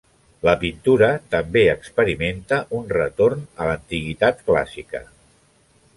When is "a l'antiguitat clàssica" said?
3.65-5.03